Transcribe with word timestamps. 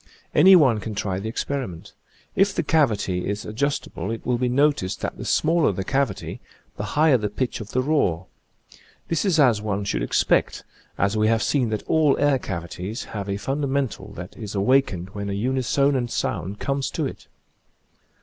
Any 0.33 0.55
one 0.55 0.79
can 0.79 0.95
try 0.95 1.19
the 1.19 1.29
experiment. 1.29 1.93
If 2.35 2.55
the 2.55 2.63
cavity 2.63 3.27
is 3.27 3.45
adjustable 3.45 4.09
it 4.09 4.25
will 4.25 4.39
be 4.39 4.49
noticed 4.49 5.01
that 5.01 5.15
the 5.17 5.25
smaller 5.25 5.71
the 5.71 5.83
cavity 5.83 6.41
the 6.75 6.83
higher 6.97 7.19
the 7.19 7.29
pitch 7.29 7.61
of 7.61 7.69
the 7.69 7.81
roar. 7.83 8.25
This 9.09 9.25
is 9.25 9.39
as 9.39 9.61
one 9.61 9.83
should 9.85 10.01
expect, 10.01 10.63
as 10.97 11.15
we 11.15 11.27
have 11.27 11.43
seen 11.43 11.69
that 11.69 11.83
all 11.83 12.17
air 12.17 12.39
cavities 12.39 13.03
have 13.13 13.29
a 13.29 13.37
fundamental 13.37 14.11
that 14.13 14.35
is 14.35 14.55
awakened 14.55 15.11
when 15.11 15.29
a 15.29 15.33
unisonant 15.33 16.09
sound 16.09 16.57
comes 16.57 16.89
to 16.89 17.05
it. 17.05 17.27